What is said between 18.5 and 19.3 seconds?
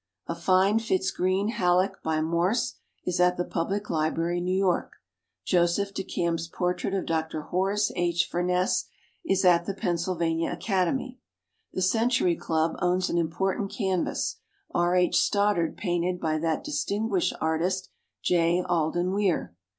Alden